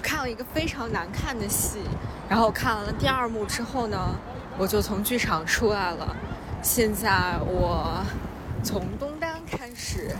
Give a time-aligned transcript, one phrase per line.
[0.00, 1.78] 我看了一个非常难看的戏，
[2.26, 4.16] 然后看完了第二幕之后呢，
[4.56, 6.16] 我就从剧场出来了。
[6.62, 8.02] 现在我
[8.64, 10.16] 从东单开始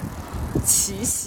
[0.63, 1.20] 骑行。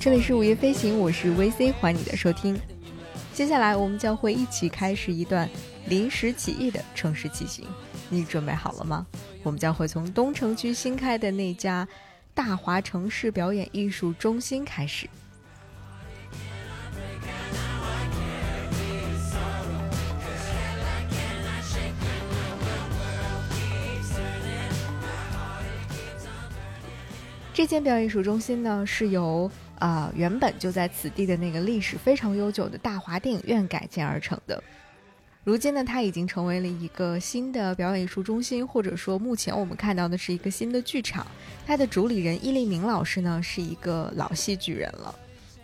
[0.00, 2.58] 这里是午夜飞行，我是 VC，欢迎你的收听。
[3.34, 5.46] 接下来我们将会一起开始一段
[5.88, 7.66] 临时起意的城市骑行，
[8.08, 9.06] 你准备好了吗？
[9.42, 11.86] 我们将会从东城区新开的那家
[12.32, 15.06] 大华城市表演艺术中心开始。
[27.52, 29.50] 这间表演艺术中心呢，是由
[29.80, 34.62] 啊原本就在此地的那个历史非常悠久的大华电影院改建而成的。
[35.42, 41.26] 如今呢，它已经成为了一个新的表演艺术中心，或者说目前我们看到的是一个新的剧场。
[41.66, 45.14] 它的主理人易立明老师呢，是一个老戏剧人了。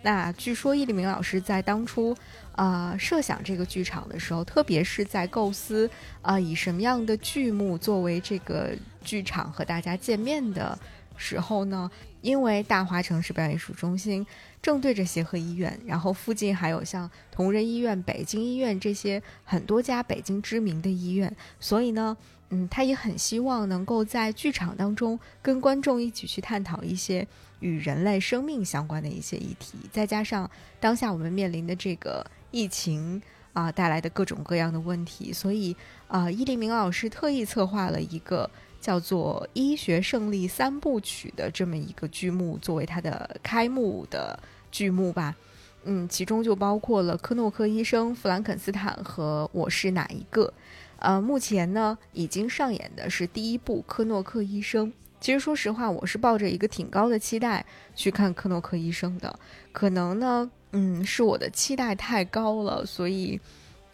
[0.01, 2.17] 那据说易立明老师在当初
[2.53, 5.87] 啊设想这个剧场的时候，特别是在构思
[6.23, 8.71] 啊以什么样的剧目作为这个
[9.03, 10.77] 剧场和大家见面的。
[11.19, 11.89] 时候呢，
[12.27, 14.27] 因为大华城市表演艺术中心
[14.61, 22.17] 正对着协和医院，然后附近还有像同仁医院、北京医院这些很多家北京知名的医院，所以呢，
[22.49, 27.25] 嗯，他也很希望能够在剧场当中跟观众一起去探讨一些
[27.61, 30.51] 与人类生命相关的一些议题，再加上
[30.81, 33.21] 当下我们面临的这个疫情
[33.53, 35.73] 啊带来的各种各样的问题，所以
[36.09, 38.49] 啊，伊利明老师特意策划了一个。
[38.79, 44.39] 叫做《医学胜利三部曲》的这么一个剧目，作为它的开幕的
[44.71, 45.35] 剧目吧。
[45.83, 50.53] 嗯，其中就包括了科诺克医生、弗兰肯斯坦和我是哪一个。
[50.99, 54.91] 呃，目前呢，已经上演的是第一部科诺克医生。
[55.19, 57.65] 其实说实话，我是抱着一个挺高的期待
[57.95, 59.39] 去看科诺克医生的。
[59.71, 63.39] 可能呢，嗯，是我的期待太高了，所以。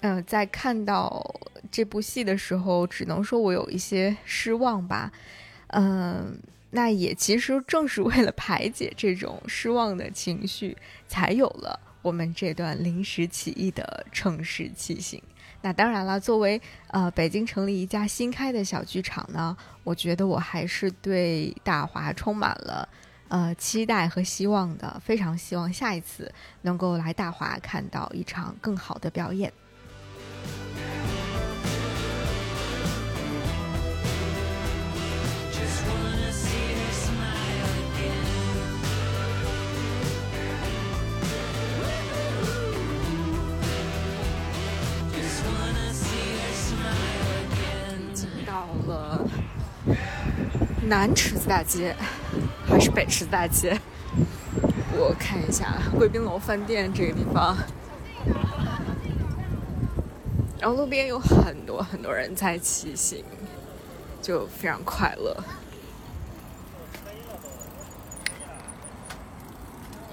[0.06, 1.24] 嗯，在看到
[1.72, 5.10] 这部戏的时候，只能说我有一些失望吧。
[5.68, 6.38] 嗯，
[6.72, 10.76] 那也其实正是为了排解这种失望的情绪，
[11.08, 15.24] 才有了我们这段临时起意的城市骑行。
[15.62, 22.90] 那当然了，作为呃北京城里一家新开的小剧场呢，我觉得我还是对大华充满了
[23.30, 25.02] 呃期待和希望的。
[25.02, 26.30] 非常希望下一次
[26.64, 29.50] 能够来大华看到一场更好的表演。
[50.88, 51.96] 南池子大街
[52.68, 53.80] 还是北池子大街？
[54.96, 57.58] 我看一下贵宾楼饭店这个地方，
[60.60, 63.24] 然后路边有很多很多人在骑行，
[64.22, 65.36] 就非常快乐。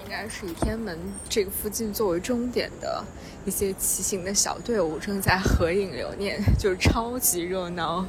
[0.11, 0.99] 该是以天安门
[1.29, 3.03] 这个附近作为终点的。
[3.43, 8.05] 一些骑行的小队伍正在合影留念，就是超级热闹，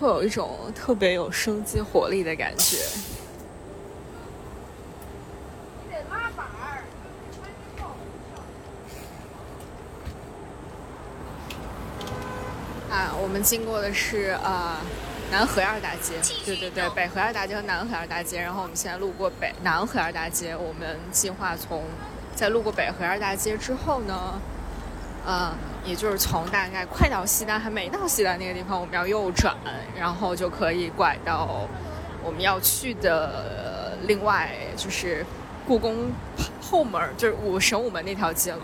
[0.00, 2.78] 会有一种特别有生机活力的感觉。
[5.84, 6.82] 你得拉板儿。
[12.90, 14.76] 啊，我们经过的是呃
[15.30, 18.40] 南河二大街，对对对，北河二大街和南河二大街。
[18.40, 21.84] 然后我们现在路过北南河二大街，我们计划从
[22.34, 24.40] 在路过北河二大街之后呢。
[25.26, 25.54] 嗯，
[25.86, 29.56] 也就是从大概快到西单还没到西单那个地方，我们要右转，
[29.98, 31.66] 然后就可以拐到
[32.22, 35.24] 我们要去的另外就是
[35.66, 36.12] 故宫
[36.60, 38.58] 后门，就是武神武门那条街了。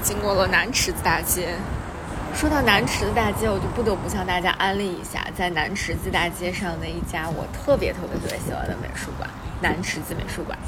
[0.00, 1.54] 经过了南池子大街，
[2.34, 9.28] 说到南池子大街，我就不得不向大家安利一下，在南池子大街上的一家我特别特别特别喜欢的美术馆——
[9.60, 10.58] 南池子美术馆。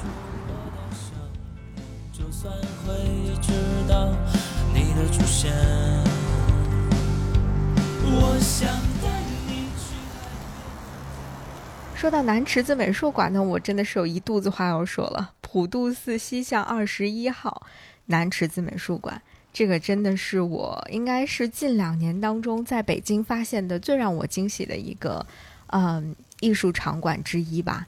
[11.95, 15.33] 说到南池子美术馆呢，我真的是有一肚子话要说了。
[15.43, 17.67] 普渡寺西巷二十一号
[18.11, 19.21] 南池子美术馆。
[19.53, 25.27] 这个真的是我应该是近两年当中在北京发现的最让我惊喜的一个，
[25.69, 27.87] 嗯，艺术场馆之一吧。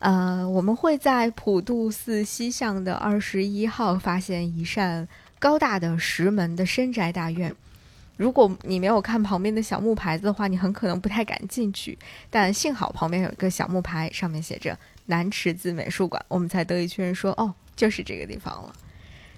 [0.00, 5.06] 呃，我们会在普渡寺西巷的二十一号发现一扇
[5.38, 7.54] 高大的石门的深宅大院。
[8.16, 11.96] 如果你没有看旁边的小木牌子的话，你很可能不太敢进去。
[12.28, 14.76] 但幸好旁边有一个小木牌，上面写着
[15.06, 18.74] 南池子美术馆，我们才得以确认说，哦，就是这个地方了。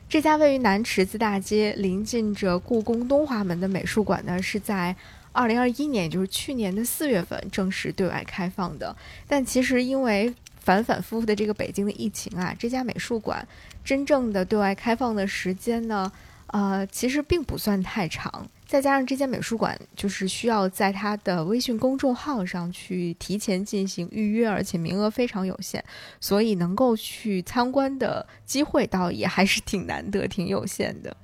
[0.09, 4.95] 这家位于南池子大街、临近着故宫东华门的美术馆呢，是在
[5.33, 8.95] 二零二一年，也就是去年的四月份正式对外开放的。
[9.27, 13.47] 但其实因为反反复复的这个北京的疫情啊，这家美术馆
[13.85, 16.11] 真正的对外开放的时间呢，
[16.47, 18.49] 呃，其实并不算太长。
[18.67, 25.83] 再加上这间美术馆就是需要在它的微信公众号上去提前进行预约，而且名额非常有限，
[26.21, 31.17] 所以能够去参观的机会倒也还是挺难得、挺有限的。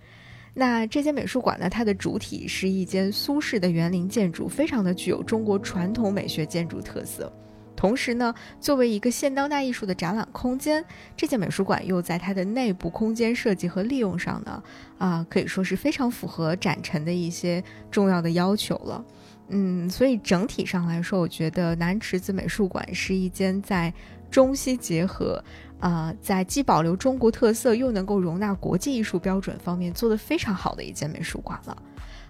[0.55, 7.33] 那这间美术馆呢，它的主体是一间苏式的园林建筑，非常的具有中国传统美学建筑特色。
[7.75, 10.85] 同时呢，作为一个现当代艺术的展览空间，
[11.17, 14.63] 这间美术馆又在它的内部空间设计和利用上呢，
[14.99, 19.05] 啊，可以说是非常符合展陈的一些重要的要求了。
[19.49, 23.93] 嗯，所以整体上来说，我觉得南池子美术馆是一间在
[24.31, 25.43] 中西结合，
[25.81, 31.83] 啊，在既保留中国特色又能够容纳国际艺术标准方面做得非常好的一间美术馆了。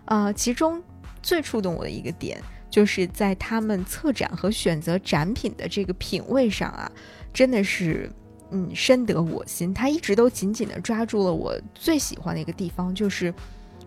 [0.06, 0.83] 啊，其中
[1.23, 2.43] 最触动我的一个点。
[2.73, 6.91] 就是在他们策展和选择展品的这个品味上啊，
[7.31, 8.11] 真的是，
[8.51, 9.75] 嗯，深得我心。
[9.75, 13.33] 他一直都紧紧地抓住了我最喜欢的一个地方，就是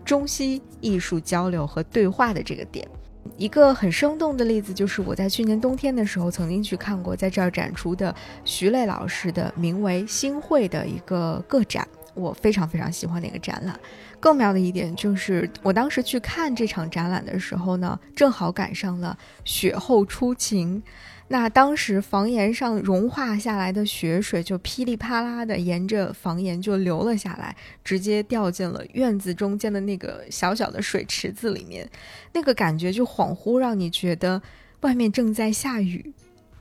[0.04, 2.86] 中西艺术交流和对话的这个点。
[3.36, 11.86] 一个很生动的例子，就是我在去年冬天的时候曾经去看过在这儿展出的徐磊老师的名为《星会》的一个个展。
[12.14, 13.78] 我非常非常喜欢那个展览，
[14.20, 20.82] 更妙的一点就是，我当时去看这场展览的时候呢，正好赶上了雪后初晴，
[21.28, 27.54] 那当时房檐上融化下来的雪水就噼里啪啦的沿着房檐就流了下来，
[27.84, 31.88] 直接掉进了院子中间的那个小小的水池子里面，
[32.32, 34.40] 那个感觉就恍惚让你觉得
[34.80, 36.12] 外面正在下雨。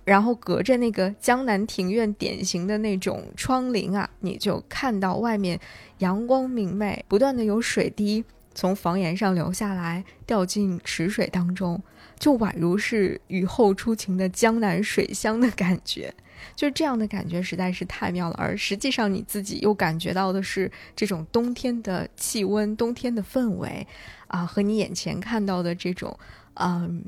[0.06, 5.60] 然后隔着那个江南庭院典型的那种窗棂啊，你就看到外面
[5.98, 8.24] 阳光明媚，不断的有水滴
[8.54, 11.82] 从房檐上流下来，掉进池水当中，
[12.20, 16.14] 就宛如是雨后初晴的江南水乡的感觉。
[16.56, 23.88] 就这样的感觉实在是太妙了，而实际上你自己又感觉到的是这种冬天的气温、冬天的氛围，
[24.28, 26.16] 啊，和你眼前看到的这种，
[26.54, 27.04] 嗯。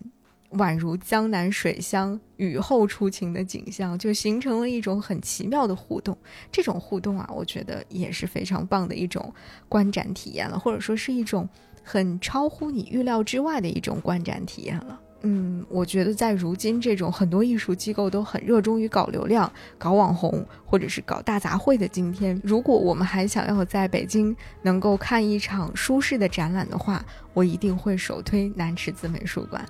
[0.52, 6.18] 宛如江南水乡雨后初晴的景象，就形成了一种很奇妙的互动。
[6.52, 9.34] 这种互动啊，我觉得也是非常棒的一种
[9.68, 11.48] 观展体验了，或者说是一种
[11.84, 15.02] 很超乎你预料之外的一种观展体验了。
[15.22, 29.66] 嗯，我觉得在如今这种很多艺术机构都很热衷于搞流量、搞网红或者是搞大杂烩的今天，如果我们还想要在北京能够看一场舒适的展览的话，我一定会首推南池子美术馆。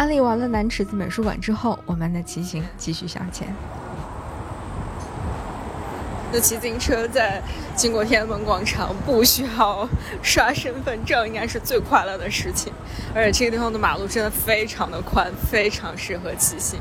[0.00, 3.54] 安利完了南池子美术馆之后，我们的骑行继续向前。
[6.32, 7.42] 那骑自行车在
[7.76, 9.86] 经过天安门广场，不需要
[10.22, 12.72] 刷身份证，应该是最快乐的事情。
[13.14, 16.80] 而且这个地方的马路真的非常的宽，非常适合骑行。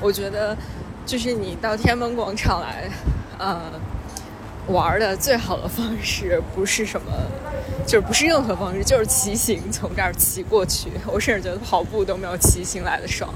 [0.00, 0.56] 我觉得，
[1.04, 2.88] 就是你到天安门广场来，
[3.36, 3.60] 呃，
[4.68, 7.06] 玩的最好的方式不是什么。
[7.86, 10.88] 就是不是任何方式，就是骑行从这儿骑过去。
[11.06, 13.32] 我甚至觉得跑步都没有骑行来的爽，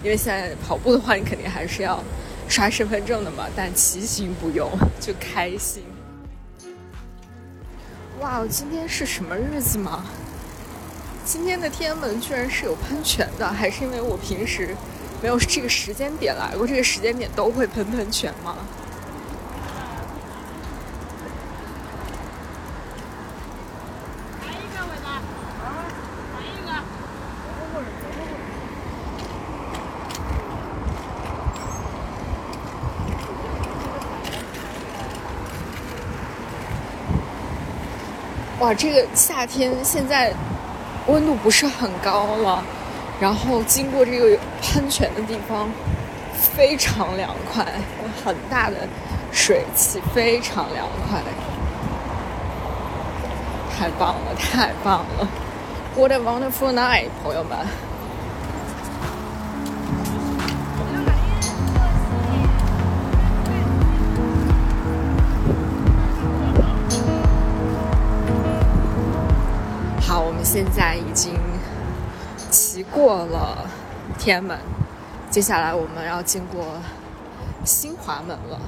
[0.00, 2.00] 因为现在跑步的话，你肯定还是要
[2.48, 3.46] 刷身份证的嘛。
[3.56, 5.82] 但骑行不用， 就开心。
[8.20, 10.04] 哇，今天是什么日子吗？
[11.24, 14.76] 今天的天安门居然是有喷泉的，还是因为我平时
[15.20, 16.64] 没有这个时间点来过？
[16.64, 18.56] 这个时间点都会喷喷泉吗？
[38.74, 40.32] 这个夏天现在
[41.06, 42.62] 温度不是很高了，
[43.20, 45.68] 然后经过这个喷泉的地方
[46.32, 47.64] 非常凉快，
[48.24, 48.76] 很大的
[49.32, 51.20] 水汽，非常凉快，
[53.76, 55.28] 太棒了，太棒了
[55.96, 57.89] ！What a wonderful night，朋友们。
[70.52, 71.38] 现在已经
[72.50, 73.70] 骑过了
[74.18, 74.58] 天安门，
[75.30, 76.76] 接下来我们要经过
[77.64, 78.60] 新华门了。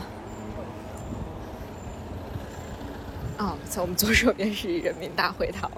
[3.37, 5.69] 啊，在我们左手边是人民大会堂，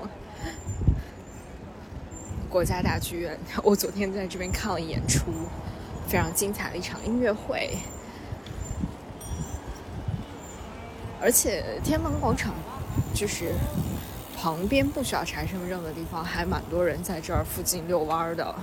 [2.50, 3.38] 国家大剧院。
[3.62, 5.32] 我昨天在这边看了演出，
[6.06, 7.78] 非常精彩的一场音乐会。
[11.18, 12.52] 而且天安门广场
[13.14, 13.54] 就是。
[14.44, 18.54] 旁边不需要查身份证的地方，还蛮多人在这儿附近遛弯的，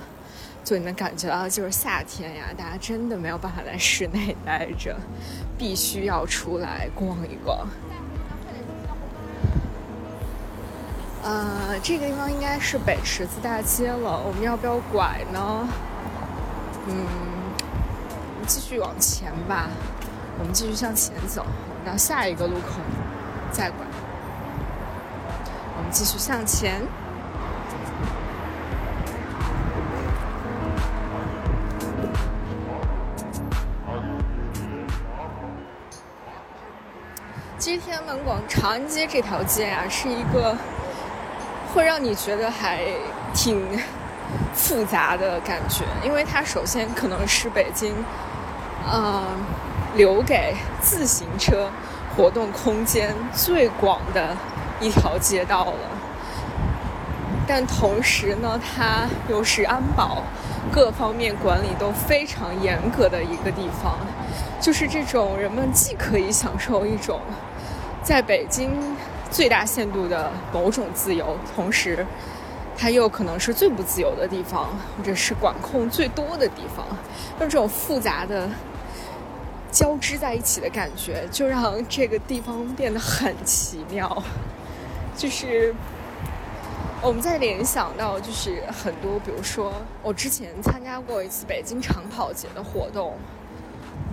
[0.62, 4.96] 就你能感觉到，就是夏天呀，大家真的没有办法在室内待着，
[5.58, 7.66] 必须要出来逛一逛。
[11.24, 15.68] 呃，这个地方应该是北池子大街了，我们要不要拐呢？
[16.86, 16.94] 嗯，
[18.46, 19.68] 继续往前吧，
[20.38, 22.78] 我们继续向前走，我们到下一个路口
[23.50, 23.84] 再拐。
[25.92, 26.80] 继续向前。
[37.58, 40.56] 其实天安门广长安街这条街啊，是一个
[41.72, 42.80] 会让你觉得还
[43.32, 43.78] 挺
[44.52, 47.94] 复杂的感觉，因为它首先可能是北京，
[48.90, 49.24] 呃，
[49.94, 51.70] 留给自行车
[52.16, 54.36] 活动空间最广的。
[54.82, 55.88] 一条街道了，
[57.46, 60.22] 但同时呢，它又是安保
[60.72, 63.96] 各方面管理都非常严格的一个地方。
[64.60, 67.20] 就是这种人们既可以享受一种
[68.02, 68.70] 在北京
[69.30, 72.06] 最大限度的某种自由，同时
[72.76, 76.86] 它又可能是最不自由的地方，或者是管控最多的地方。
[77.38, 78.48] 那这种复杂的
[79.72, 84.22] 交织在一起的感觉，就让这个地方变得很奇妙。
[85.16, 85.74] 就是
[87.02, 93.16] 我们在联想到，就是很多，比如说我之前参加过一次北京长跑节的活动，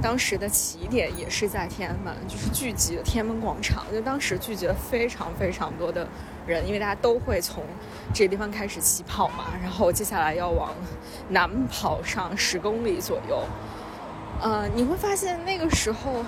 [0.02, 6.08] 当时的起点也是在天安门，就是聚集了天安门广场，就当时聚集了非常非常多的
[6.46, 7.64] 人，因为大家都会从
[8.14, 10.74] 这个地方开始起跑嘛，然后接下来要往
[11.30, 13.44] 南跑上十公里左右，
[14.42, 16.24] 呃，你会发现那个时候。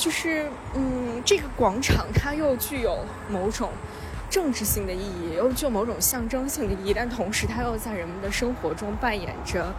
[0.00, 3.70] 就是，嗯，这个广场它又具有某种
[4.30, 9.70] 政治性的意义，又具有某种象征性的意义，但同时它又在人们的生活中扮演着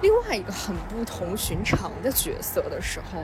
[0.00, 3.22] 另外一个很不同寻常的角色的时候，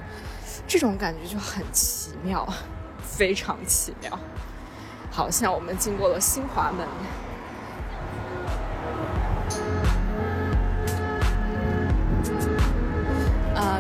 [0.68, 2.46] 这种感觉就很奇妙，
[3.02, 4.18] 非常奇妙。
[5.10, 6.86] 好像我们经过了新华门。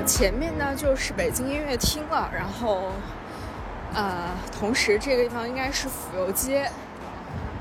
[0.04, 2.92] 前面呢就是北京音乐厅了，然后，
[3.94, 6.70] 呃，同时这个地方应该是府右街，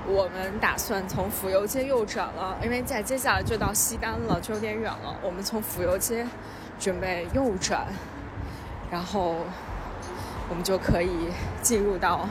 [0.08, 5.16] 我们打算从府右街右转了，因为在接下来就到西单了，就有点远了。
[5.22, 6.26] 我们从府右街
[6.80, 7.86] 准备右转，
[8.90, 9.36] 然后
[10.50, 11.30] 我们就可以
[11.62, 12.28] 进入到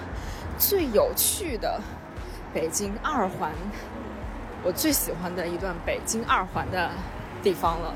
[0.59, 1.81] 最有趣的
[2.52, 3.52] 北京二环，
[4.62, 6.90] 我最喜欢的一段北京二环的
[7.43, 7.95] 地方了。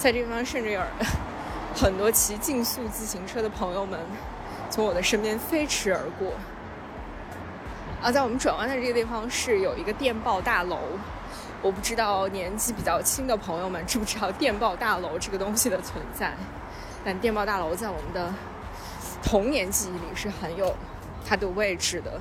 [0.00, 0.80] 在这地方，甚至有
[1.76, 4.00] 很多骑竞速自行车的朋友们
[4.70, 6.32] 从我的身边飞驰而过。
[8.00, 10.78] 啊，在我们转弯的这个地方是有一个电报大楼，
[11.60, 16.32] 我不知道年纪比较轻的朋友们知不知道电报大楼这个东西的存在，
[17.04, 18.32] 但电报大楼在我们的
[19.22, 20.74] 童年记忆里是很有
[21.28, 22.18] 它的位置的。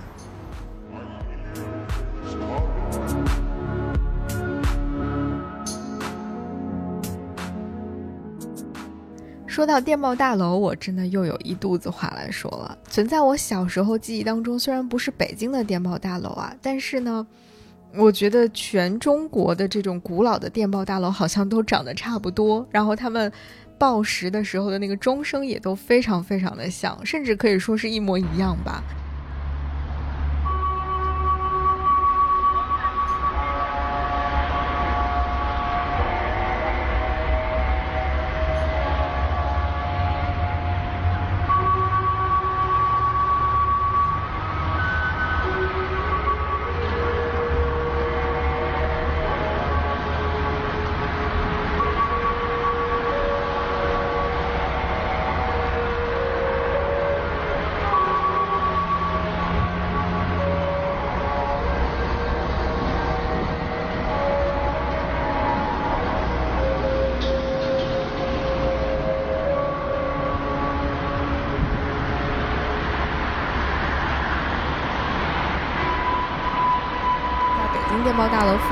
[9.50, 12.78] 说到电报大楼，我真的又有一肚子话来说了。
[12.88, 17.26] 存在我小时候记忆当中，虽然不是北京的电报大楼啊，但是呢，
[17.96, 23.30] 我觉得全中国的这种古老的电报大楼好像都长得差不多，然后他们
[23.80, 28.84] 报时的时候的那个钟声也都非常非常的像，甚至可以说是一模一样吧。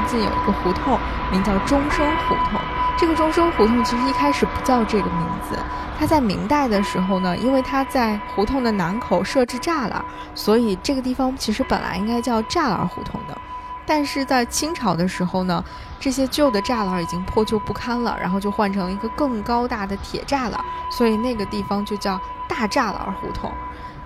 [0.08, 0.98] 近有一个胡同，
[1.32, 2.60] 名叫钟声胡同。
[2.98, 5.56] 这个钟声胡同其实一开始不叫这个名字，
[6.00, 13.38] 它在明代的时候呢，因为它在胡同的南口设置栅栏，所以这个地方其实本来应该叫栅栏胡同的。
[13.86, 15.64] 但是在清朝的时候呢，
[16.00, 20.60] 这些旧的栅栏已经破旧不堪了，然后就换成了一个更高大的铁栅栏，
[20.90, 23.52] 所以那个地方就叫大栅栏胡同。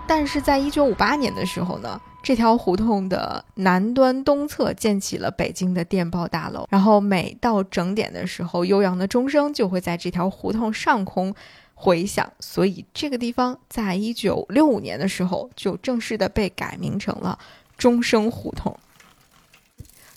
[0.05, 1.99] 但是在一九五八年的时候呢。
[2.23, 11.33] 这条胡同的南端东侧建起了北京的电报大楼，然后每到整点的时候，悠扬的钟声就会在这条胡同上空
[11.73, 17.37] 回响，所以这个地方在一九六五年的时候就正式的被改名成了
[17.77, 18.77] 钟声胡同。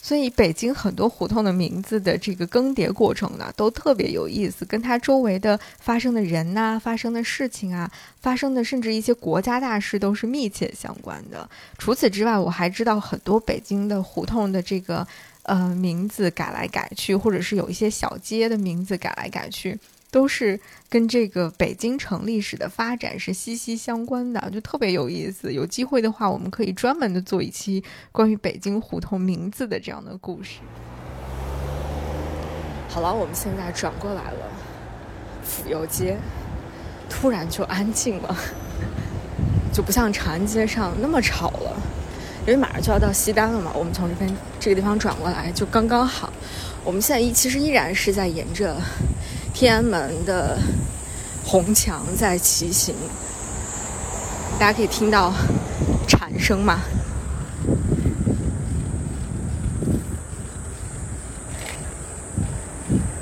[0.07, 7.89] 所以，北京很多胡同的名字的这个更迭过程呢，都特别有意思，跟它周围的发生的人呐、发生的事情啊、
[8.21, 11.49] 发生的甚至一些国家大事都是密切相关的。
[11.79, 15.07] 除此之外，我还知道很多北京的胡同的这个
[15.41, 19.75] 呃名字改来改去，或者是有一些小街的名字改来改去。
[20.11, 20.59] 都是
[20.89, 25.51] 跟这个北京城历史的发展是息息相关的，就特别有意思。
[25.51, 30.59] 有机会的话，我们可以专门的做一期关于北京胡同名字的这样的故事。
[32.89, 34.49] 好了，我们现在转过来了，
[35.43, 36.17] 府右街
[37.09, 38.37] 突然就安静了，
[39.73, 41.75] 就不像长安街上那么吵了，
[42.41, 43.73] 因为马上就要到西单了嘛。
[43.75, 46.31] 我们从这边这个地方转过来就刚刚好。
[46.85, 48.77] 我们现在依其实依然是在沿着。
[49.55, 50.57] 天安门的
[51.45, 52.93] 红墙在骑行，
[54.59, 55.33] 大家可以听到
[56.05, 56.81] 蝉声吗？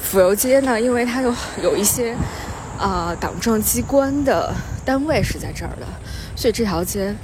[0.02, 2.16] 府右街呢，因为它有有一些
[2.80, 4.52] 啊党政机关的
[4.84, 5.86] 单位是在这儿的，
[6.36, 7.16] 所以这条街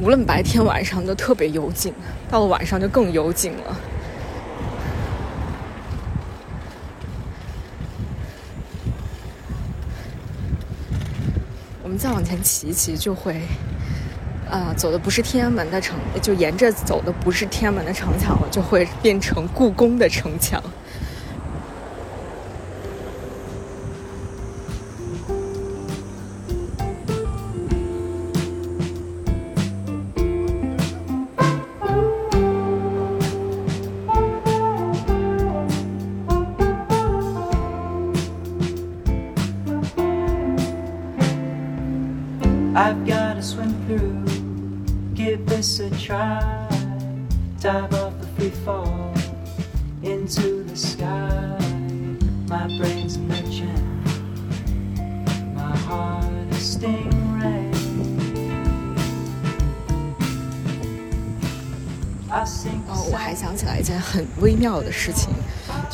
[0.00, 1.94] 无论白天晚上都特别幽静，
[2.28, 3.76] 到了晚上就更幽静了。
[12.02, 13.40] 再往前骑一骑，就会，
[14.50, 20.60] 呃，走的不是天安门的城，就沿着走的不是天安门的城墙了，就会变成故宫的城墙。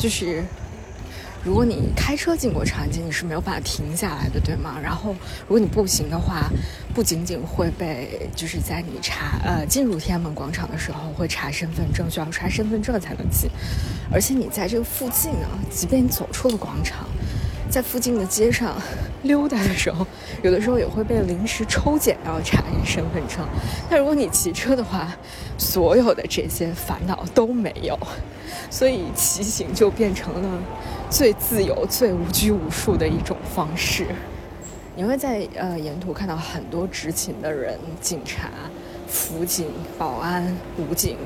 [0.09, 0.43] 就是。
[1.41, 4.77] 如果你开车经过长安街，你是没有办法停下来的，对吗？
[4.83, 5.15] 然后，
[5.47, 6.49] 如果你步行的话，
[6.93, 13.49] 不仅仅会被就是在你查呃进入天安门广场的时候会查身份证，需要刷身份证才能进，
[14.11, 17.07] 而且你在这个附近啊，即便你走出了广场，
[17.69, 18.75] 在附近的街上
[19.23, 20.05] 溜达的时候，
[20.41, 23.45] 有的时候也会被临时抽检要查你身份证。
[23.89, 25.15] 但如果你骑车的话，
[25.57, 27.97] 所有的这些烦恼都没有，
[28.69, 30.59] 所以骑行就变成了。
[31.11, 34.05] 最自由、最无拘无束的一种方式，
[34.95, 38.49] 你会在呃沿途看到很多执勤的人，警察、
[39.07, 41.17] 辅警、保安、武警，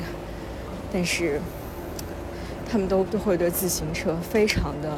[0.92, 1.42] 但是
[2.72, 4.98] 他们都都会对自行车非常的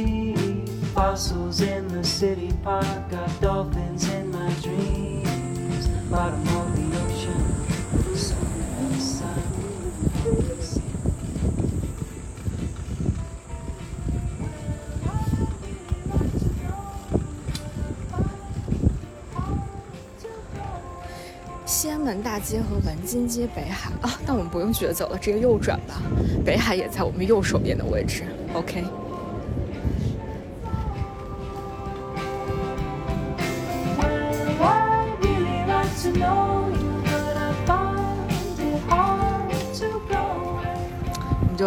[1.01, 5.87] Fossils in the city park, got dolphins in my dreams.
[6.11, 7.41] Bottom of the ocean,
[8.15, 9.41] sun sun.
[21.97, 26.01] 门大街和文津街、北海啊，但我们不用抉择了，直接右转吧。
[26.45, 28.23] 北海也在我们右手边的位置。
[28.53, 28.83] OK。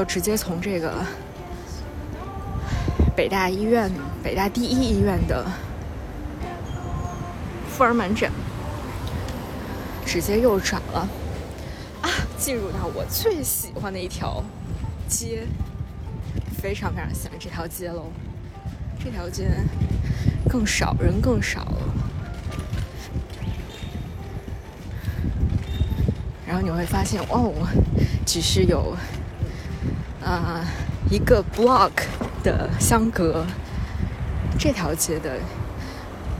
[0.04, 1.04] 直接从这个
[3.16, 3.90] 北大医院、
[4.22, 5.46] 北大第一医院的
[7.70, 8.30] 妇儿门诊，
[10.04, 11.08] 直接右转了
[12.02, 14.44] 啊，进入到我最喜欢的一条
[15.08, 15.46] 街，
[16.60, 18.12] 非常非常喜欢这条街喽。
[19.02, 19.48] 这条街
[20.48, 21.76] 更少人，更少了。
[26.46, 27.52] 然后你会发现，哦，
[28.24, 28.96] 只是有，
[30.24, 30.64] 呃，
[31.10, 31.90] 一个 block
[32.42, 33.44] 的相隔，
[34.58, 35.38] 这条街的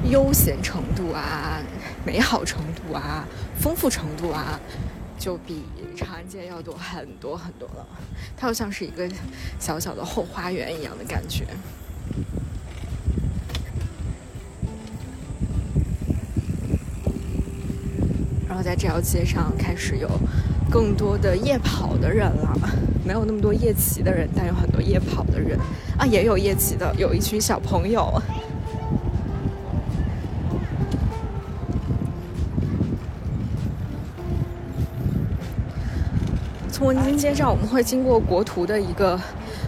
[0.09, 1.61] 悠闲程度啊、
[2.03, 3.29] 美好程度啊、
[3.61, 4.59] 丰富程度啊，
[5.19, 7.87] 就比长安街要多很多很多了。
[8.35, 9.07] 它就像是一个
[9.61, 11.45] 小小的后花园一样的感觉。
[18.49, 20.09] 然后在这条街上开始有
[20.71, 22.53] 更多的夜跑的人了，
[23.05, 25.59] 没有那么多夜骑的人，但有很多夜跑的人
[25.99, 28.21] 啊，也有夜骑的，有一群小朋友。
[36.73, 39.19] 从文津街上，我们会经过国图的一个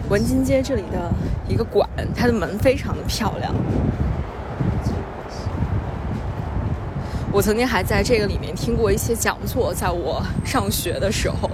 [0.09, 1.09] 文津街这里的
[1.47, 3.53] 一个馆，它的门非常的漂亮。
[7.37, 11.47] 我曾经还在这个里面听过一些讲座，在我上学的时候，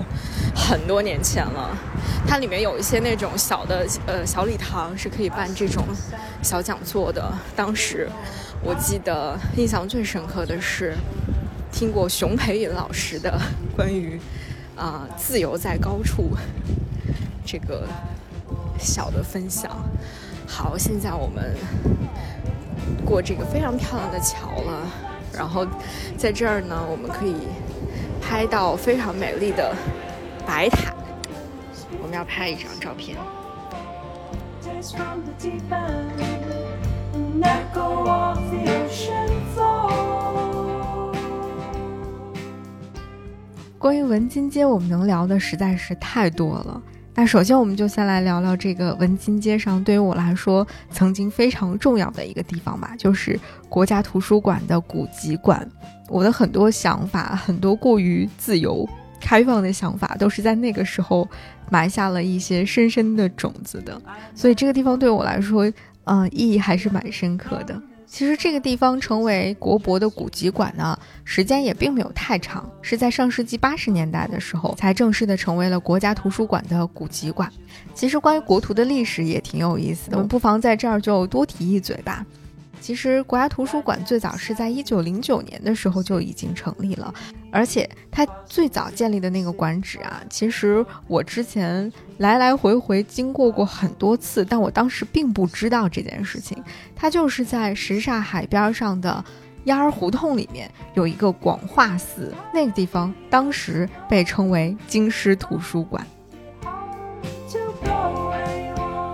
[0.55, 1.77] 很多年前了。
[2.25, 5.83] 它里面有一些那种小的呃小礼堂，是可以办这种
[6.41, 7.29] 小讲座的。
[7.53, 8.09] 当时
[8.63, 10.95] 我记得印象最深刻的是
[11.69, 13.37] 听过熊培云老师的
[13.75, 14.17] 关于
[14.77, 16.29] 啊自由在高处
[17.45, 17.85] 这个
[18.79, 19.69] 小的分享。
[20.47, 21.53] 好，现在我们
[23.03, 24.87] 过这个非常漂亮的桥了。
[25.35, 25.65] 然后，
[26.15, 27.35] 在这儿呢，我们可以
[28.21, 29.75] 拍到非常美丽的
[30.45, 30.93] 白塔。
[32.01, 33.17] 我们要拍一张照片。
[43.79, 46.81] 关于文津街，我们能聊的实在是太多了。
[47.15, 55.67] 那首先，我们就先来聊聊这个文津街上对于我来说曾经非常重要的一个地方吧，就是国家图书馆的古籍馆。
[56.09, 58.87] 我的很多想法，很多过于自由
[59.21, 61.27] 开放的想法，都是在那个时候
[61.69, 64.01] 埋下了一些深深的种子的。
[64.33, 65.71] 所以，这个地方对我来说，
[66.05, 67.79] 嗯，意义还是蛮深刻的。
[68.13, 70.95] 其实这个地方成为国博的古籍馆呢，
[71.25, 77.51] 时间也并没有太长，是在上世纪八十年代的时候才正式的成为了国家图书馆的古籍馆。
[77.95, 82.23] 其实关于国图的历史也挺有意思的，我们不妨在这儿就多提一嘴吧。
[82.83, 87.13] 其实国家图书馆最早是在一九零九年的时候就已经成立了，
[87.49, 96.61] 而且它最早建立的那个馆址啊，其实我之前来来回回经过过很多次，但我当时并不知道这件事情。
[96.93, 99.23] 它就是在什刹海边上的
[99.63, 106.05] 鸭儿胡同里面有一个广化寺，那个地方当时被称为京师图书馆。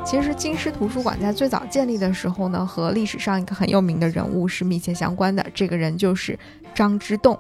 [0.10, 5.46] 其实京师图书馆在最早建立的时候呢，和历史上一个很有名的人物是密切相关的。
[5.54, 6.36] 这个人就是
[6.74, 7.38] 张之洞。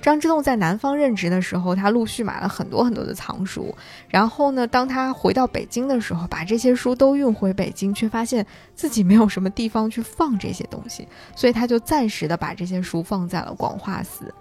[0.00, 3.74] 张之洞在南方任职的时候，他陆续买了很多很多的藏书。
[4.08, 14.32] 然后呢，当他回到北京的时候，把这些书都运回北京，却发现自己没有什么地方去放这些东西，所以他就暂时的把这些书放在了广化寺。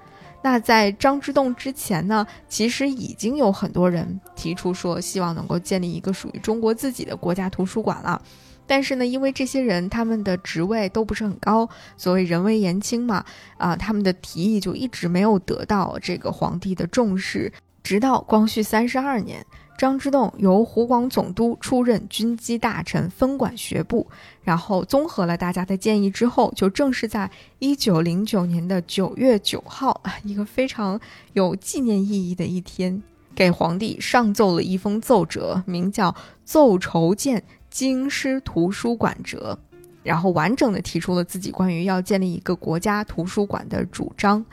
[0.46, 8.22] 那在张之洞之前呢，其实已经有很多人提出说，希望能够建立一个属于中国自己的国家图书馆了。
[8.68, 13.26] 但是呢，因为这些人他们的职位都不是很高，所谓人微言轻嘛，
[13.58, 17.52] 啊，他们的提议就一直没有得到这个皇帝的重视。
[17.82, 19.44] 直到光绪三十二年。
[19.78, 24.08] 张之洞由湖广总督出任军机大臣，分管学部。
[24.42, 31.00] 然后综合了大家的建议之后，就正式在一九零九年的九月九号，一个非常
[31.34, 33.04] 有纪念意义的一天，
[33.36, 36.10] 给皇帝上奏了一封奏折，名叫
[36.46, 39.60] 《奏筹建京师图书馆折》，
[40.04, 44.46] 然后完整的提出了自己关于要建立一个国家图书馆的主张，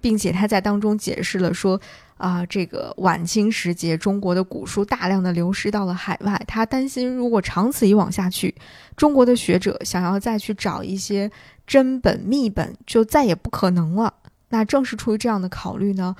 [0.00, 1.78] 并且他在当中解释了说。
[2.22, 8.54] 啊，这个晚清时节，中国的古书大量的流失到了海外，他担心如果长此以往下去，
[8.96, 11.28] 中国的学者想要再去找一些
[11.66, 14.14] 真本秘本，就再也不可能了。
[14.50, 16.14] 那正是出于这样的考虑呢，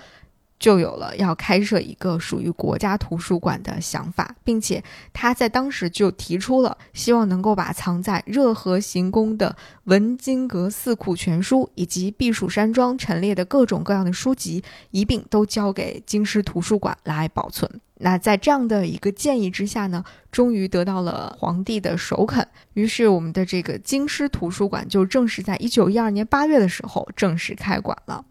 [0.62, 4.80] 就有了要开设一个属于国家图书馆的想法，并且
[5.12, 17.68] 他在当时就提出了希望能够把藏在热河行宫的文津阁四库全书以及避暑山庄陈列的各种各样的书籍一并都交给京师图书馆来保存。
[17.98, 28.24] 那在这样的一个建议之下呢，终于得到了皇帝的首肯，于是我们的这个京师图书馆就正式在一九一二年八月的时候正式开馆了。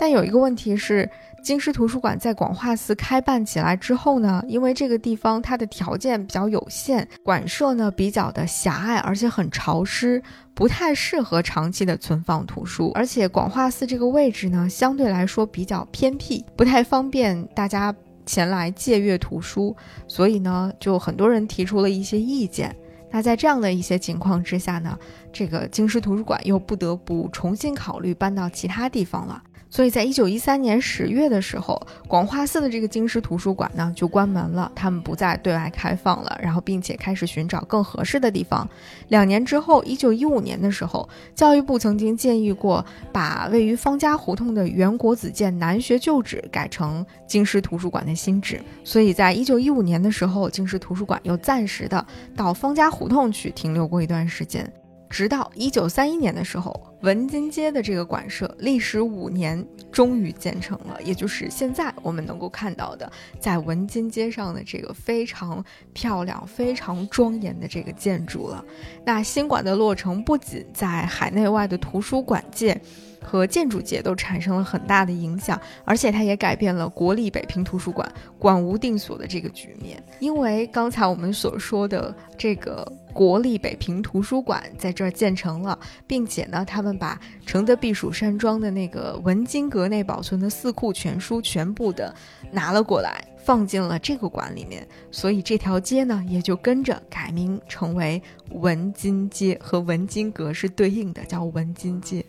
[0.00, 1.06] 但有一个问题是，
[1.44, 10.22] 京师图书馆在广化寺开办起来之后呢，因为这个地方它的条件比较有限，馆舍呢比较的狭隘，而且很潮湿，
[10.54, 12.90] 不太适合长期的存放图书。
[12.94, 19.76] 而且广化寺这个位置呢，相对来说比较偏僻，不太方便大家前来借阅图书，
[20.08, 22.74] 所以呢，就很多人提出了一些意见。
[23.10, 24.98] 那在这样的一些情况之下呢，
[25.32, 29.42] 这个京师图书馆又不得不重新考虑搬到其他地方了。
[29.72, 38.68] 所以在一九一三年十月的时候，广化寺的这个京师图书馆呢就关门了，他们不再对外开放了，然后并且开始寻找更合适的地方。
[39.10, 48.60] 两年之后，一九一五年的时候，教育部曾经建议过把位于方家胡同的原国子监南学旧址改成京师图书馆的新址。
[48.82, 54.70] 所以在一九一五年的时候，京师图书馆又暂时的到方家胡同去停留过一段时间。
[55.08, 63.10] 直到一九三一年的时候，文津街的这个馆舍历时五年，终于建成了，也就是现在我们能够看到的，
[63.40, 68.62] 在文津街上的这个非常漂亮、非常庄严的这个建筑了。
[69.02, 72.78] 那新馆的落成，不仅在海内外的图书馆界。
[73.22, 80.02] 和建筑界都产生了很大的影响，而且它也改变了国立北平图书馆馆无定所的这个局面。
[80.18, 92.14] 因为刚才我们所说的这个国立北平图书馆在这儿建成了，并且呢，他们把承德避暑山庄的那个文津阁内保存的四库全书全部的
[92.50, 102.24] 拿了过来，放进了这个馆里面，所以这条街呢也就跟着改名成为文津街，和文津阁是对应的，叫文津街。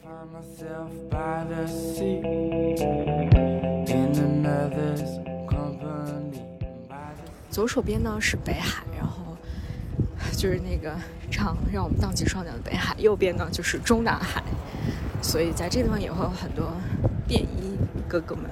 [7.50, 9.36] 左手边呢是北海，然后
[10.34, 10.96] 就是那个
[11.32, 14.44] 唱让我们荡起双桨的北海；右边呢就是中南海，
[15.24, 16.72] 所以在这地方也会有很多
[17.28, 18.46] 便衣哥哥们。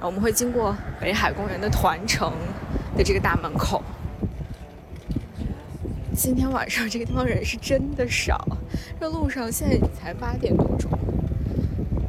[0.00, 2.32] 我们会经过北海公园的团城
[2.96, 3.80] 的这个大门口。
[6.14, 8.46] 今天晚上这个地方人是真的少，
[8.98, 10.90] 这路上现在才八点多钟。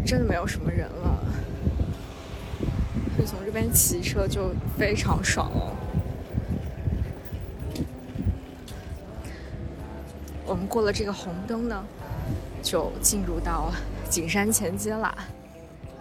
[0.06, 1.24] 真的没有什么人了，
[3.16, 5.72] 所以从这边骑车就非常爽哦。
[10.46, 11.86] 我们过了这个红灯呢，
[12.62, 13.72] 就进入到
[14.10, 15.16] 景山前街啦。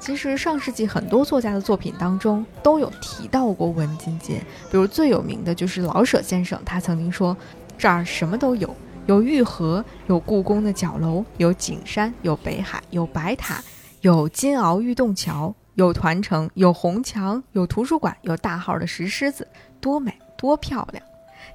[0.00, 7.36] 其实上世纪很多作家的作品当中都有提到过文津街，比如最有名的就是老舍先生，他曾经说
[7.80, 13.58] 这儿什么都有，有玉河，有故宫的角楼，有景山，有北海，有白塔。
[14.02, 19.48] 有金鳌玉洞桥，有团城，有红墙，有图书馆，有大号的石狮子，
[19.80, 21.02] 多美多漂亮！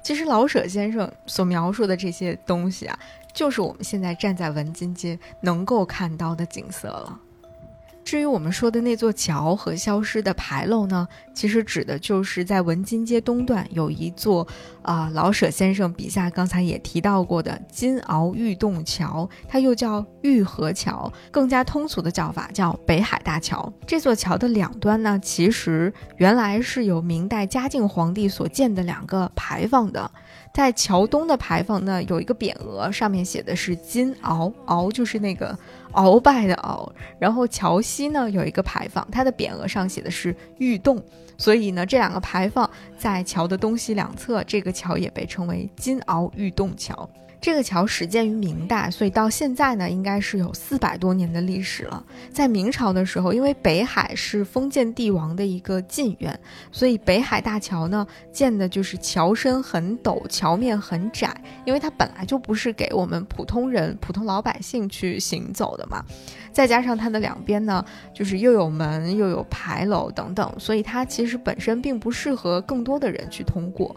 [0.02, 2.98] 其实老舍先生所描述的这些东西啊，
[3.32, 7.20] 就是我们现在站在文津街能够看到的景色了。
[8.06, 14.46] 至于我们说的那座桥和消失的牌楼呢，其实指的就是在文津街东段有一座，
[14.82, 23.72] 啊，老舍先生笔下刚才也提到过的金鳌玉洞桥，它又叫玉河桥，更加通俗的叫法叫北海大桥。
[23.84, 30.08] 这座桥的两端呢，其实原来是有明代嘉靖皇帝所建的两个牌坊的。
[30.56, 35.54] 在桥东的牌坊呢，有一个匾额，上面写的是“金鳌”，鳌就是那个
[35.92, 36.90] 鳌拜的鳌。
[37.18, 40.98] 然后桥西呢有一个牌坊，它的匾额上写的是“玉洞”，
[41.36, 47.06] 所以呢这两个牌坊在桥的东西两侧，这个桥也被称为金鳌玉洞桥。
[47.46, 52.04] 这个桥始建于明代，所以到现在呢，应该是有四百多年的历史了。
[52.32, 56.36] 在明朝的时候，因为北海是封建帝王的一个禁苑，
[56.72, 66.04] 所以北海大桥呢建的就是桥身很陡，桥面很窄，因为它本来就不是给我们普通人、普通老百姓去行走的嘛。
[66.50, 73.94] 再加上它的两边呢，就是又有门又有牌楼等等，所以它其实本身并不适合更多的人去通过。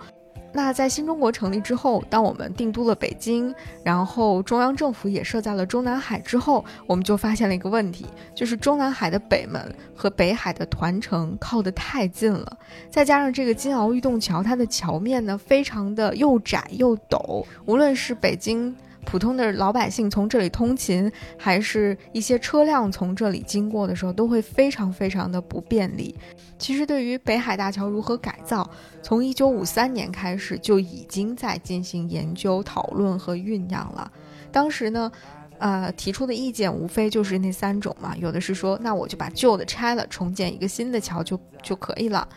[0.52, 12.58] 那在新中国成立之后，当我们定都了北京，然后中央政府也设在了中南海之后，我们就发现了一个问题，就是中南海的北门和北海的团城靠得太近了，
[12.90, 18.76] 再加上这个金鳌玉洞桥，它的桥面呢非常的又窄又陡，无论是北京。
[19.10, 26.14] 普通的老百姓从这里通勤，还是一些车辆从这里经过的时候，都会非常非常的不便利。
[26.60, 28.70] 其实，对于北海大桥如何改造，
[29.02, 34.12] 从一九五三年开始就已经在进行研究、讨论和酝酿了。
[34.52, 35.12] 当时呢，
[35.58, 42.28] 呃，提出的意见无非就是那三种嘛，有的是说，那我就把旧的拆了，重建一个新的桥就就可以了。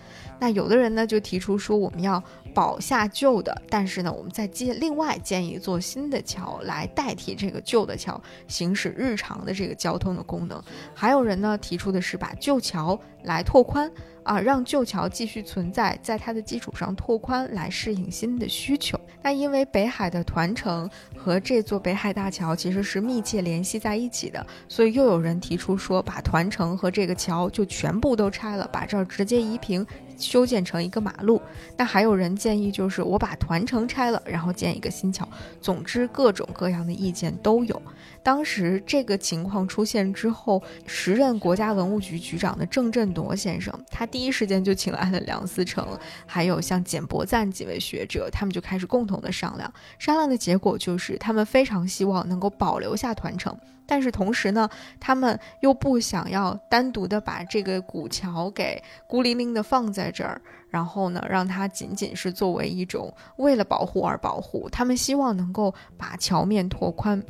[0.41, 2.23] 那有的人呢，就提出说，我们要。
[2.55, 10.63] 保下旧的，但是呢，我们再建另外建一座新的桥来代替这个旧的桥，行使日常的这个交通的功能。
[10.95, 13.91] 还有人呢提出的是把旧桥来拓宽。
[14.25, 18.97] 啊，让旧桥继续存在，在它的基础上拓宽，来适应新的需求。
[19.21, 29.85] 那因为北海的团城和这座北海大桥其实是密切联系在一起的，所以又有人提出说，把团城和这个桥就全部都拆了，把这儿直接移平，
[30.23, 31.43] 修建成一个马路。
[31.77, 35.29] 那还有人建议，就是我把团城拆了，然后建一个新桥。
[35.61, 37.83] 总之，各种各样的意见都有。
[38.23, 45.87] 当时这个情况出现之后，时任国家文物局局长的郑振铎先生，他第一时间就请来了梁思成，
[46.25, 49.73] 还有像简伯赞几位学者，他们就开始共同的商量。
[49.99, 53.57] 商量的结果就是，他们非常希望能够保留下团城，
[53.87, 54.69] 但是同时呢，
[55.01, 64.69] 他们又不想要单独的把这个古桥给孤零零的放在这儿，然后呢，让它仅仅是作为一种为了保护而保护。
[64.71, 67.23] 他们希望能够把桥面拓宽。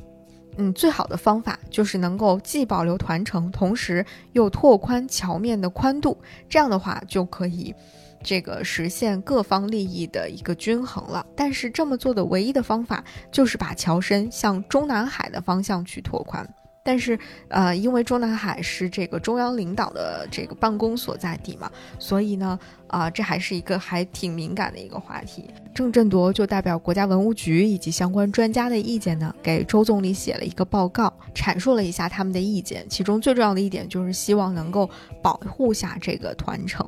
[0.58, 7.74] 嗯，最好的方法就是能够既保留团城，同时又拓宽桥面的宽度，这样的话就可以，
[8.22, 11.24] 这个实现各方利益的一个均衡了。
[11.36, 16.48] 但是这么做的唯一的方法就是把桥身向中南海的方向去拓宽。
[16.84, 22.58] 但是，呃，因为中南海是这个中央领导的这个办公所在地嘛，所以呢，
[22.88, 25.48] 啊，这还是一个还挺敏感的一个话题。
[25.72, 32.84] 郑振铎就代表国家文物局以及相关专家的意见呢，给周总理写了一个报告，阐述了一下他们的意见。
[32.88, 34.90] 其中最重要的一点就是希望能够
[35.22, 36.84] 保护下这个团城。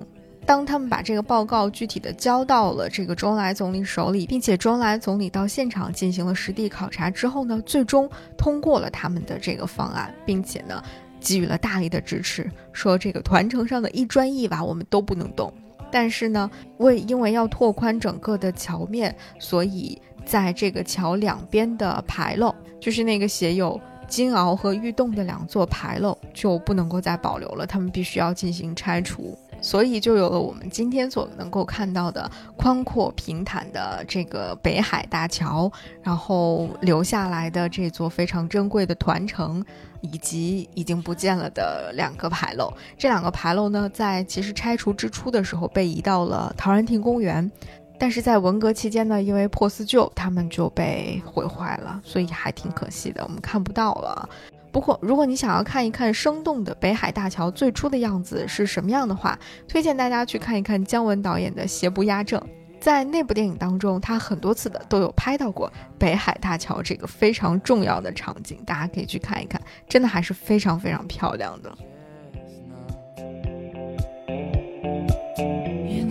[0.46, 10.82] 当他们把这个报告具体的交到了这个周恩来总理手里，并且周恩来总理到现场进行了实地考察之后呢，最终通过了他们的这个方案，并且呢
[11.18, 15.52] 给予了大力的支持，说这个团城上的一砖一瓦我们都不能动。
[15.90, 29.38] 但是呢，为因为要拓宽整个的桥面，所以在这个桥两边的牌楼，就是那个写有金鳌和玉洞的两座牌楼，就不能够再保留了，他们必须要进行拆除。
[29.64, 35.72] 所以就有了我们今天所能够看到的宽阔平坦的这个北海大桥，
[36.02, 39.64] 然后留下来的这座非常珍贵的团城，
[40.02, 42.70] 以及已经不见了的两个牌楼。
[42.98, 47.50] 这两个牌楼呢，在其实拆除之初的时候被移到了陶然亭公园，
[47.98, 54.28] 但是在文革期间呢，因为破四旧，他们就被毁坏了，所以还挺可惜的，我们看不到了。
[54.74, 62.40] 不过，如果你想要看一看生动的北海大桥最初的样子是什么样的话，推荐大家去看一看姜文导演的《邪不压正》。
[62.80, 71.72] 在那部电影当中，他很多次的都有拍到过北海大桥这个非常重要的场景，大家可以去看一看，真的还是非常非常漂亮的。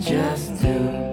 [0.00, 1.03] 在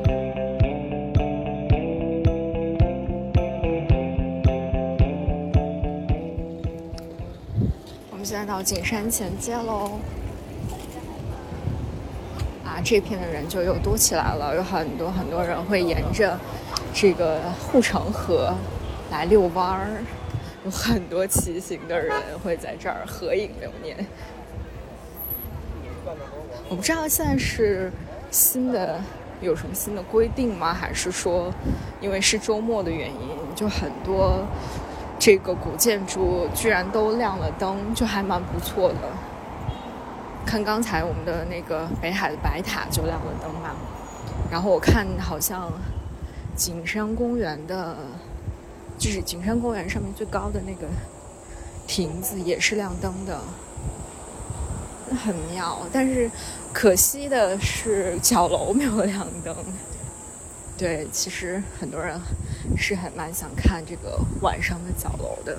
[8.52, 9.92] 到景山前街喽，
[12.66, 16.38] 啊，这片的人就又多起来了，有很多很多人会沿着
[16.94, 18.54] 这个护城河
[19.10, 20.04] 来遛弯儿，
[20.66, 24.06] 有很多骑行的人会在这儿合影留念。
[26.68, 27.90] 我不知道现在是
[28.32, 29.00] 新的
[29.40, 30.74] 有什么新的规定吗？
[30.74, 31.54] 还是说
[32.02, 34.46] 因为是周末的原因，就很多。
[35.22, 38.98] 这个古建筑居然都亮了灯，就还蛮不错的。
[40.44, 43.76] 看刚才我们的那个北海的白塔就亮了灯嘛，
[44.50, 45.72] 然后我看好像
[46.56, 47.96] 景山公园的，
[48.98, 50.88] 就是景山公园上面最高的那个
[51.86, 53.40] 亭子也是亮灯的，
[55.24, 55.78] 很妙。
[55.94, 56.32] 但是
[56.74, 59.56] 可惜的是角楼没有亮灯。
[60.80, 62.20] 对，其实很多人
[62.78, 65.58] 是很蛮想看这个晚上的角楼的。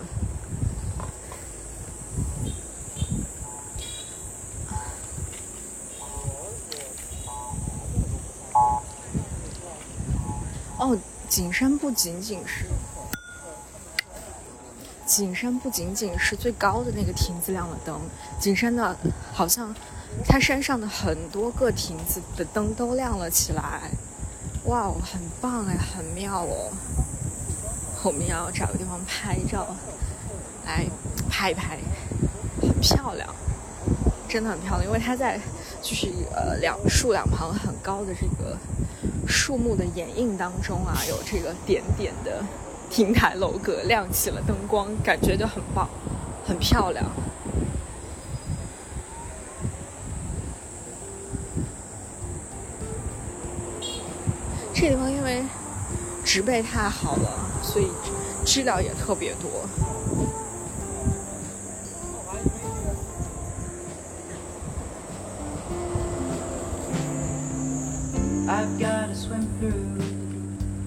[10.78, 10.98] 哦，
[11.28, 12.66] 景山不仅仅是
[15.06, 18.00] 景山不仅仅是最高的那个亭子亮了灯，
[18.40, 18.96] 景山的
[19.32, 19.72] 好像
[20.26, 23.90] 它山上的很多个亭子的灯都亮了起来。
[24.64, 26.72] 哇哦，很棒哎，很妙哦！
[28.04, 29.66] 我们要找个地方拍照，
[30.66, 30.84] 来
[31.30, 31.78] 拍一拍，
[32.60, 33.28] 很漂亮，
[34.28, 35.38] 真的很漂亮，因为它在
[35.80, 38.56] 就是呃两树两旁很高的这个
[39.26, 42.44] 树木的掩映当中啊，有这个点点的
[42.90, 45.88] 亭台楼阁，亮起了灯光，感觉就很棒，
[46.44, 47.06] 很漂亮。
[54.74, 55.11] 这地方
[56.32, 57.28] 植被太好了，
[57.62, 57.88] 所以
[58.42, 59.50] 知了也特别多。
[68.48, 70.00] I've got to swim through,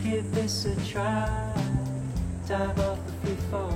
[0.02, 1.30] give this a try.
[2.48, 3.70] Dive off the free fall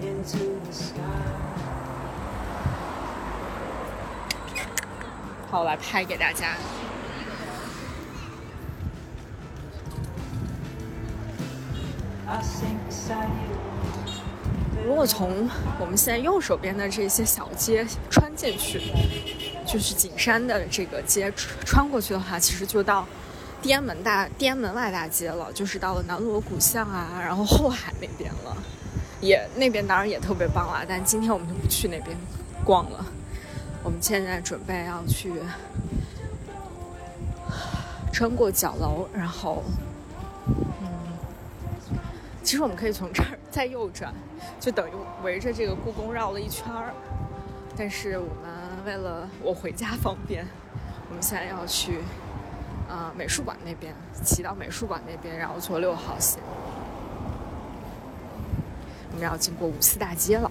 [0.00, 0.96] into the sky.
[5.50, 6.56] 好，我来拍给大家。
[15.06, 15.48] 从
[15.78, 18.80] 我们现在右手边的这些小街穿进去，
[19.66, 21.32] 就是景山的这个街
[21.64, 23.06] 穿过去的话，其实就到
[23.62, 28.56] 天安门大天安门外大街了，就是到了南锣鼓巷啊，然后后海那边了。
[29.20, 32.16] 也那边当然也特别棒啦，但今天我们就不去那边
[32.64, 33.04] 逛了。
[33.82, 35.32] 我们现在准备要去
[38.12, 39.62] 穿过角楼，然后。
[42.46, 44.14] 其实我们可以从这儿再右转，
[44.60, 44.92] 就等于
[45.24, 46.94] 围着这个故宫绕了一圈儿。
[47.76, 50.46] 但是我们为了我回家方便，
[51.08, 51.98] 我们现在要去，
[52.88, 53.92] 呃，美术馆那边，
[54.24, 56.40] 骑到美术馆那边，然后坐六号线。
[59.10, 60.48] 我们要经过五四大街了。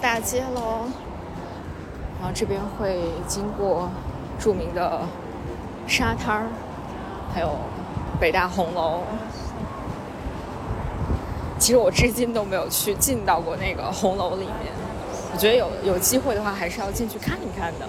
[0.00, 0.86] 大街喽，
[2.18, 3.90] 然后这边会经过
[4.38, 5.02] 著名的
[5.86, 6.46] 沙滩儿，
[7.34, 7.54] 还有
[8.18, 9.02] 北大红楼。
[11.58, 14.72] 其实我至今都没有去进到过那个红楼里面，
[15.32, 17.86] 我觉得有有机会的话还是要进去看一看的。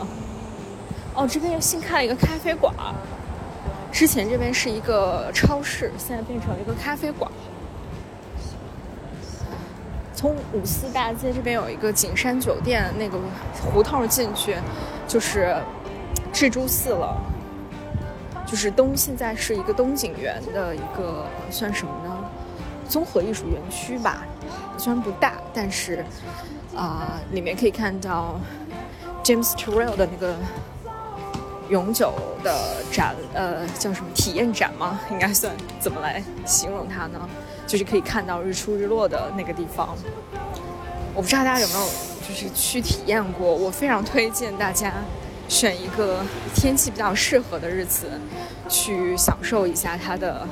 [1.15, 2.73] 哦，这边又新开了一个咖啡馆，
[3.89, 7.31] 之前这边是一个超市，现在变成了一个咖啡馆。
[10.21, 13.17] 从五四大街这边有一个景山酒店，那个
[13.59, 14.55] 胡同进去
[15.07, 15.57] 就是
[16.31, 17.17] 智珠寺了。
[18.45, 22.15] 就是东现在是一个东景园的一个算什么呢？
[22.87, 24.23] 综合艺术园区吧。
[24.77, 26.05] 虽然不大，但是
[26.75, 28.39] 啊，里面可以看到
[29.23, 30.35] James Turrell 的那个
[31.71, 32.13] 永久
[32.43, 34.99] 的展，呃，叫什么体验展吗？
[35.09, 37.29] 应该算怎么来形容它呢？
[37.65, 39.95] 就是可以看到日出日落的那个地方，
[41.15, 41.85] 我不知道大家有没有
[42.27, 43.55] 就是去体验过。
[43.55, 44.91] 我非常推荐大家
[45.47, 46.19] 选一个
[46.53, 48.07] 天气比较适合的日子，
[48.67, 50.45] 去享受一下它的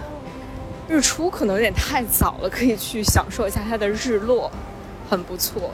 [0.88, 1.30] 日出。
[1.30, 4.50] 可能有点太早了，可以去享受一下它的日落，
[5.10, 5.72] 很不错。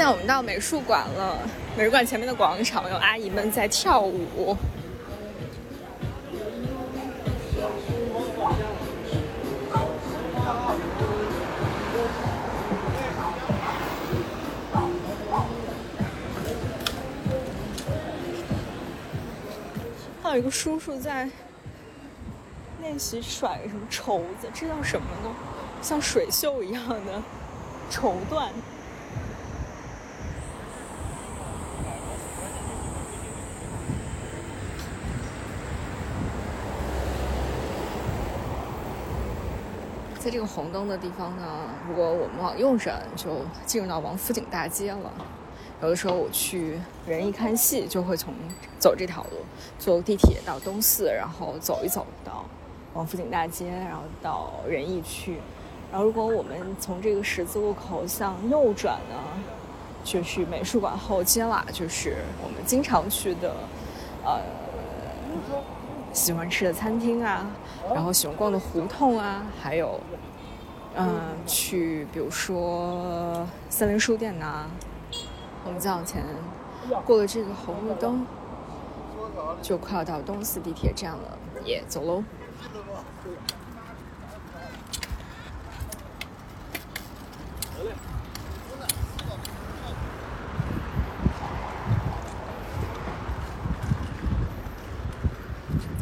[0.00, 1.36] 现在我们到美术馆了，
[1.76, 4.56] 美术馆前面的广场有阿姨们在跳舞。
[20.22, 21.28] 还有一个叔叔在
[22.80, 25.30] 练习甩什么绸子，这叫什么呢？
[25.82, 27.22] 像水袖一样的
[27.90, 28.48] 绸缎。
[40.30, 41.42] 这个红灯的地方呢，
[41.88, 45.10] 如果我们往右转，就进入到王府井大街了。
[45.82, 48.32] 有的时候我去仁义看戏，就会从
[48.78, 49.38] 走这条路，
[49.78, 52.44] 坐地铁到东四，然后走一走到
[52.94, 55.38] 王府井大街，然后到仁义去。
[55.90, 59.16] 然后如果我们从这个十字路口向右转呢，
[60.04, 63.54] 就去美术馆后街啦，就是我们经常去的，
[64.24, 64.40] 呃，
[66.12, 67.46] 喜欢吃的餐厅啊。
[67.94, 70.00] 然后喜欢逛的胡同啊，还有，
[70.94, 71.08] 嗯，
[71.46, 74.66] 去比如说三联书店呐。
[75.62, 76.24] 我们再往前，
[77.04, 78.26] 过了这个红绿灯，
[79.60, 82.24] 就快要到东四地铁站了，也走喽。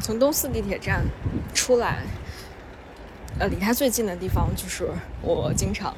[0.09, 1.05] 从东四地铁站
[1.53, 1.99] 出来，
[3.39, 4.89] 呃，离它最近的地方就是
[5.21, 5.95] 我经常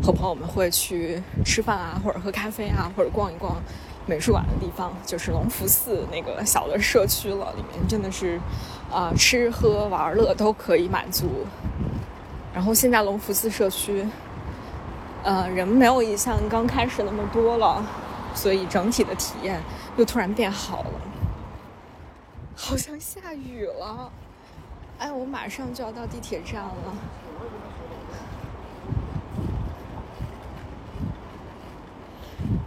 [0.00, 3.60] 和朋友们会去吃饭啊，或者喝咖啡啊，或者逛一逛
[4.06, 7.52] 美术馆的地方，就是龙福寺那个小的社区了。
[7.56, 8.40] 里面真的是，
[8.92, 11.28] 啊，吃喝玩乐都可以满足。
[12.54, 14.06] 然后现在龙福寺社区，
[15.24, 17.84] 呃，人没有像刚开始那么多了，
[18.36, 19.60] 所以整体的体验
[19.96, 20.90] 又突然变好了。
[22.60, 24.10] 好像下雨了，
[24.98, 26.98] 哎，我马上就要到地铁站了。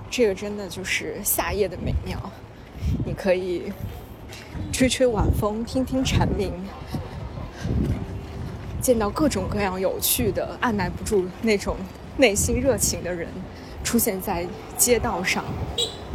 [0.09, 2.17] 这个真的就是夏夜的美妙，
[3.05, 3.71] 你可以
[4.71, 6.51] 吹吹晚风，听听蝉鸣，
[8.81, 11.75] 见到各种各样有趣的、按耐不住那种
[12.17, 13.27] 内心热情的人
[13.83, 15.43] 出现在街道上，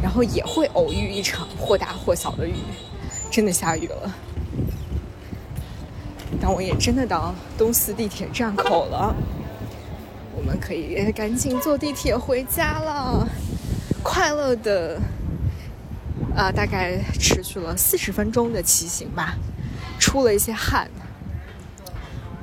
[0.01, 2.55] 然后也会偶遇一场或大或小的雨。
[3.29, 4.15] 真的下雨了，
[6.41, 9.15] 但我也真的到东四地铁站口了，
[10.35, 13.27] 我们可以赶紧坐地铁回家了。
[14.03, 14.99] 快乐的，
[16.35, 19.35] 啊，大概持续了四十分钟的骑行吧，
[19.99, 20.89] 出了一些汗，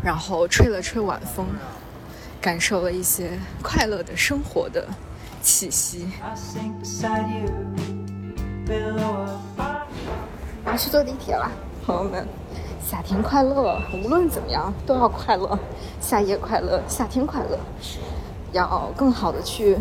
[0.02, 1.46] 然后吹了吹晚风，
[2.40, 3.30] 感受了一些
[3.62, 4.86] 快乐的生活的
[5.42, 6.06] 气息。
[10.74, 11.48] 要去坐地铁了，
[11.86, 12.26] 朋友们，
[12.84, 13.80] 夏天快乐！
[14.02, 15.56] 无论怎么样都要快乐，
[16.00, 17.56] 夏夜快乐，夏天快乐，
[18.50, 19.78] 要更好的去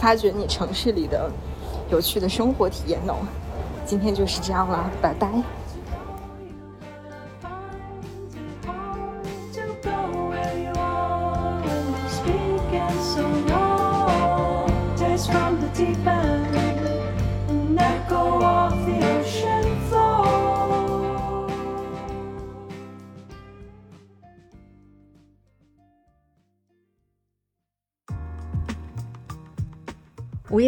[0.00, 1.30] 发掘你城市里的
[1.88, 3.14] 有趣的生活体验哦。
[3.86, 5.30] 今天就是这样了，拜拜。